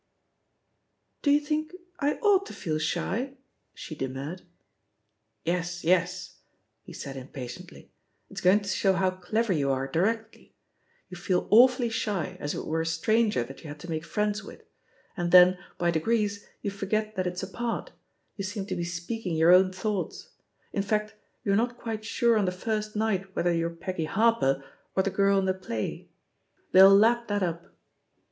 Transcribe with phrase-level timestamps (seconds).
[1.21, 3.35] 'Do you think I ought to feel 'shfV
[3.75, 4.41] she d^nurred.
[5.45, 6.37] "Yes, yes,"
[6.81, 7.91] he said impatiently;
[8.27, 10.55] *'it*s going to show how clever you are directly.
[11.09, 13.89] You feel aw fully shy, as if it were a stranger that you had to
[13.91, 14.63] make friends with;
[15.15, 17.91] and then, hy degrees, yoo forget that it's a part—
[18.39, 20.29] ^you seem to he speaking your own thoughts.
[20.73, 21.13] In fact,
[21.43, 24.63] you're not quite sure on the first night whether you're Peggy Harper,
[24.95, 26.09] or the girl in the play...
[26.69, 26.71] ^.
[26.71, 27.75] They'll lap that up."